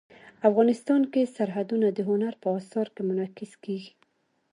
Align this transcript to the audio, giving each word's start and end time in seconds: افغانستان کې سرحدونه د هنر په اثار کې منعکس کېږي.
افغانستان 0.49 1.01
کې 1.11 1.31
سرحدونه 1.35 1.87
د 1.93 1.99
هنر 2.09 2.33
په 2.43 2.47
اثار 2.59 2.87
کې 2.95 3.01
منعکس 3.09 3.51
کېږي. 3.63 3.91